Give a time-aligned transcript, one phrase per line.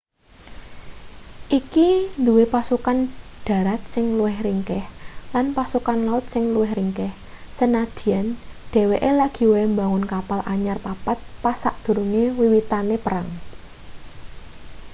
[1.59, 1.89] iki
[2.25, 2.97] duwe pasukan
[3.45, 4.83] dharat sing luwih ringkih
[5.33, 7.11] lan pasukan laut sing luwih ringkih
[7.57, 8.27] sanadyan
[8.73, 13.27] dheweke lagi wae mbangun kapal anyar papat pas sadurunge wiwitane perang